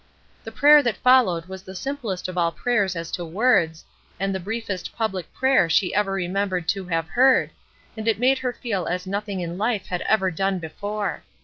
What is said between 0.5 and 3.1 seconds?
prayer that followed was the simplest of all prayers